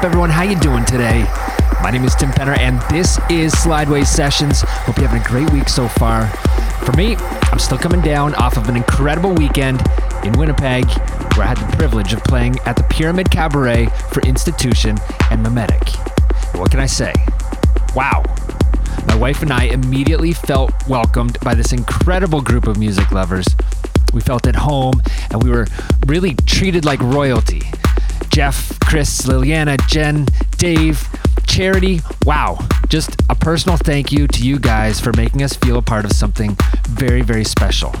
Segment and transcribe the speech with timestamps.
[0.00, 0.30] Up, everyone?
[0.30, 1.26] How you doing today?
[1.82, 4.62] My name is Tim Penner, and this is Slideways Sessions.
[4.62, 6.26] Hope you're having a great week so far.
[6.86, 9.82] For me, I'm still coming down off of an incredible weekend
[10.24, 10.86] in Winnipeg,
[11.36, 14.96] where I had the privilege of playing at the Pyramid Cabaret for Institution
[15.30, 15.94] and Memetic.
[16.58, 17.12] What can I say?
[17.94, 18.22] Wow.
[19.06, 23.48] My wife and I immediately felt welcomed by this incredible group of music lovers.
[24.14, 25.66] We felt at home, and we were
[26.06, 27.59] really treated like royalty.
[28.40, 30.24] Jeff, Chris, Liliana, Jen,
[30.56, 31.06] Dave,
[31.46, 32.00] Charity.
[32.24, 32.58] Wow.
[32.88, 36.12] Just a personal thank you to you guys for making us feel a part of
[36.12, 36.56] something
[36.88, 37.94] very, very special.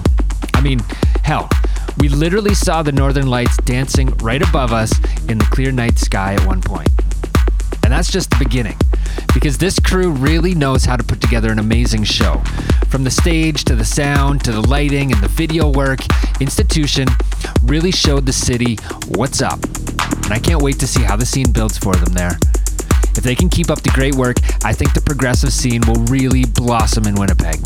[0.54, 0.80] I mean,
[1.24, 1.50] hell,
[1.98, 6.32] we literally saw the northern lights dancing right above us in the clear night sky
[6.32, 6.88] at one point.
[7.84, 8.78] And that's just the beginning,
[9.34, 12.42] because this crew really knows how to put together an amazing show.
[12.88, 16.00] From the stage to the sound to the lighting and the video work,
[16.40, 17.08] Institution
[17.62, 19.60] really showed the city what's up.
[20.24, 22.38] And I can't wait to see how the scene builds for them there.
[23.16, 26.44] If they can keep up the great work, I think the progressive scene will really
[26.44, 27.60] blossom in Winnipeg.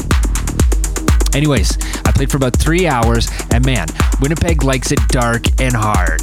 [1.35, 3.89] Anyways, I played for about three hours, and man,
[4.21, 6.23] Winnipeg likes it dark and hard,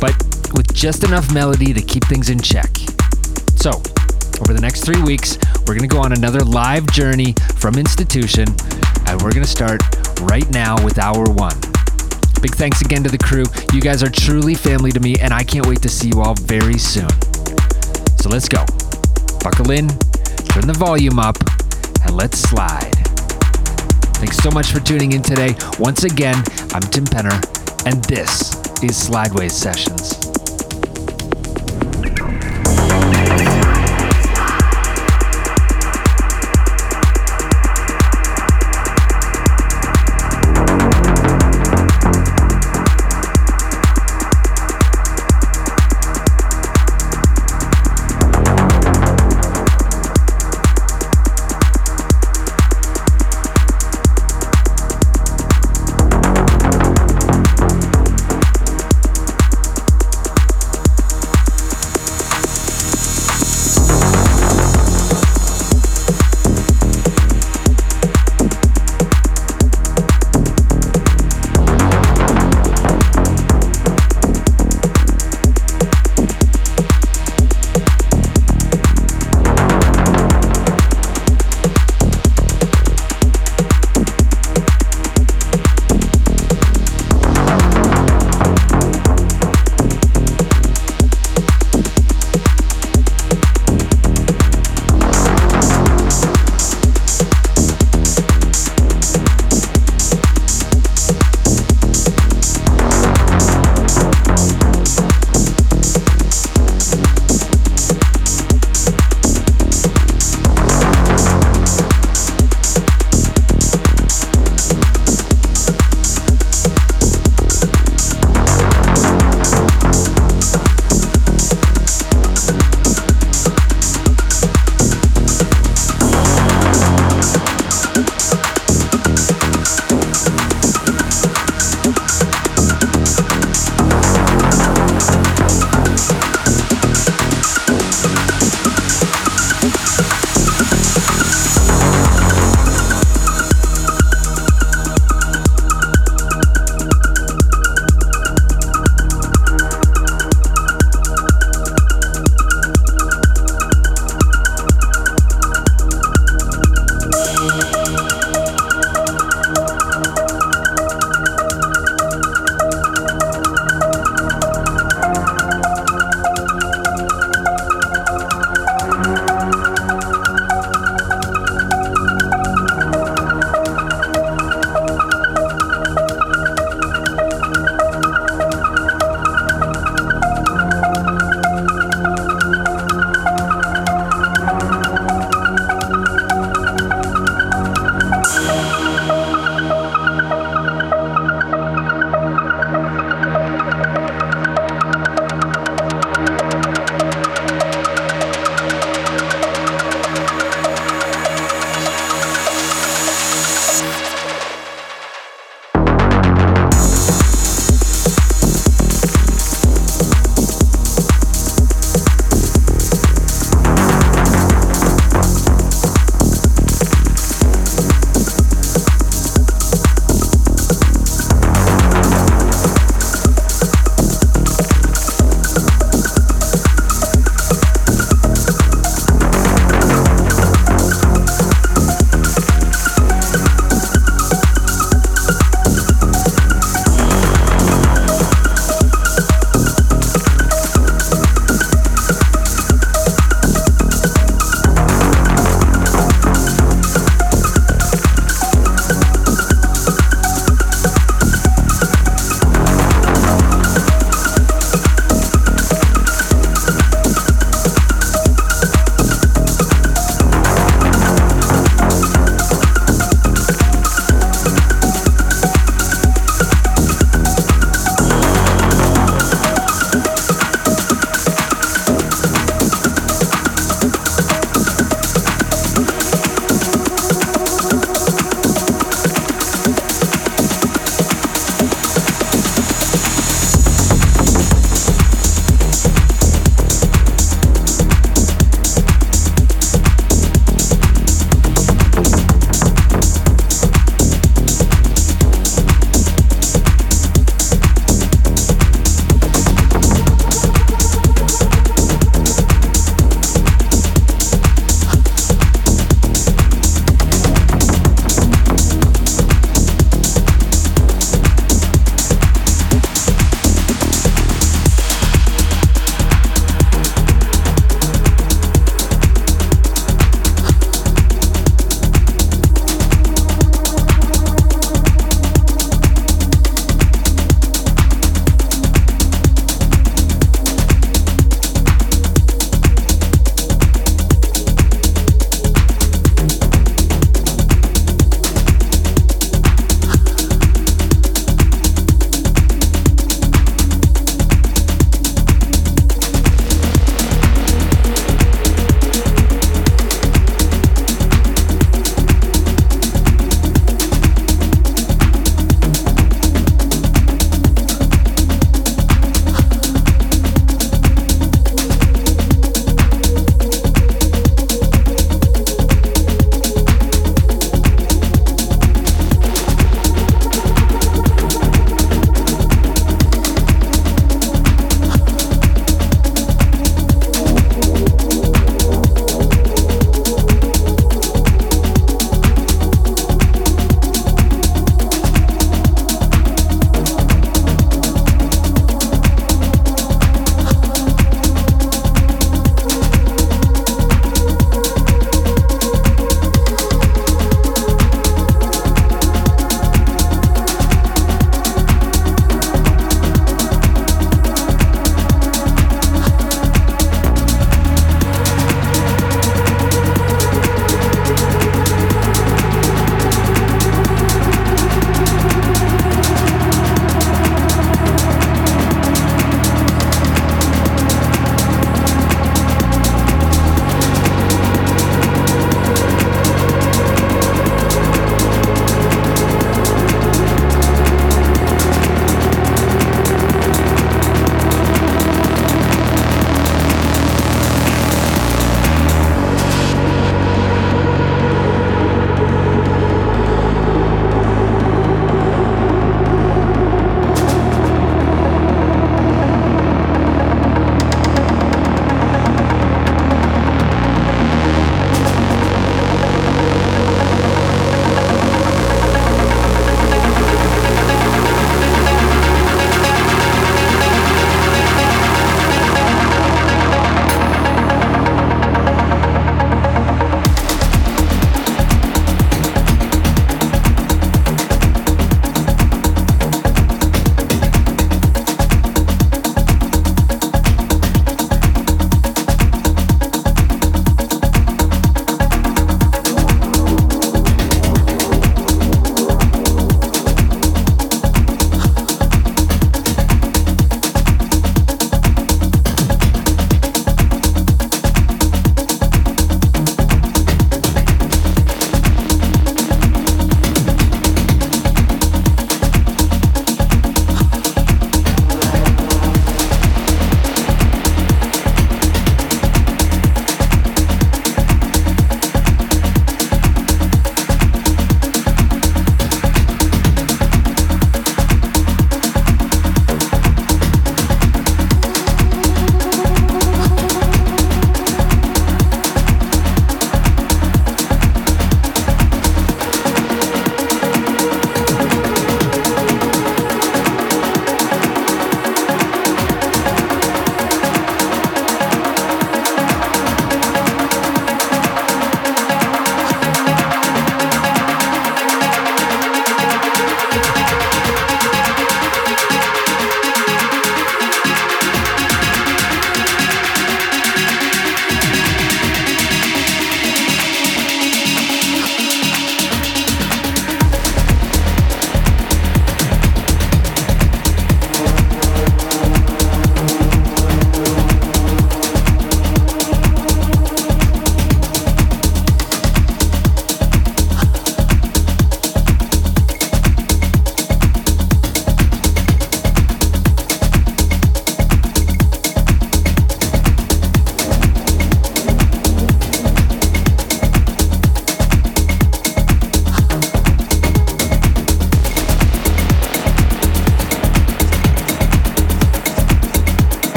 [0.00, 0.14] but
[0.52, 2.76] with just enough melody to keep things in check.
[3.56, 3.70] So,
[4.40, 8.46] over the next three weeks, we're to go on another live journey from Institution,
[9.06, 9.82] and we're to start
[10.22, 11.58] right now with hour one.
[12.40, 13.44] Big thanks again to the crew.
[13.74, 16.34] You guys are truly family to me, and I can't wait to see you all
[16.34, 17.10] very soon.
[18.16, 18.64] So let's go.
[19.42, 19.88] Buckle in,
[20.48, 21.36] turn the volume up,
[22.04, 22.94] and let's slide.
[24.16, 25.54] Thanks so much for tuning in today.
[25.78, 26.36] Once again,
[26.74, 27.40] I'm Tim Penner,
[27.86, 30.19] and this is Slideways Sessions.